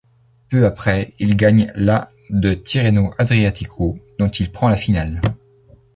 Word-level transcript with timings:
Peu 0.49 0.65
après, 0.65 1.13
il 1.19 1.35
gagne 1.37 1.71
la 1.75 2.07
de 2.31 2.55
Tirreno-Adriatico, 2.55 3.99
dont 4.17 4.29
il 4.29 4.51
prend 4.51 4.67
la 4.67 4.75
finale. 4.75 5.21